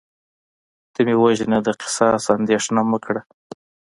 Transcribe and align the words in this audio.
ته 0.93 0.99
مې 1.05 1.15
وژنه 1.23 1.57
د 1.65 1.69
قصاص 1.81 2.23
اندیښنه 2.37 2.81
مه 2.89 2.97
کړه 3.05 3.21